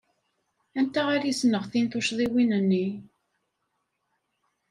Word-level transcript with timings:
Anta 0.79 1.01
ara 1.13 1.31
iseɣtin 1.31 1.85
tuccḍiwin-nni? 1.87 2.87